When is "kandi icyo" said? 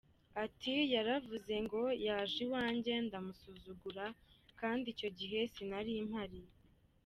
4.59-5.09